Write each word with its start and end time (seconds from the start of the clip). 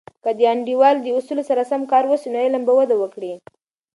که 0.23 0.29
د 0.37 0.39
انډول 0.51 0.95
د 1.01 1.07
اصولو 1.17 1.43
سره 1.49 1.61
سم 1.71 1.81
کار 1.91 2.03
وسي، 2.07 2.27
نو 2.33 2.37
علم 2.45 2.63
به 2.65 2.73
وده 2.79 2.95
وکړي. 2.99 3.33